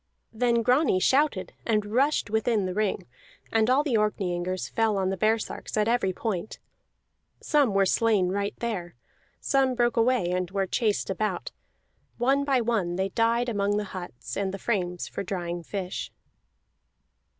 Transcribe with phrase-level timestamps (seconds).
[0.33, 3.05] Then Grani shouted and rushed within the ring,
[3.51, 6.57] and all the Orkneyingers fell on the baresarks at every point.
[7.39, 8.95] Some were slain right there;
[9.39, 11.51] some broke away and were chased about;
[12.17, 16.11] one by one they died among the huts and the frames for drying fish.